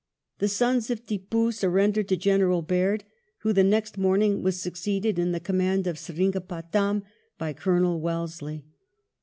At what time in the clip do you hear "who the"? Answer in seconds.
3.41-3.63